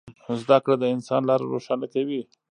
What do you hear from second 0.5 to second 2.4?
کړه د انسان لاره روښانه کوي.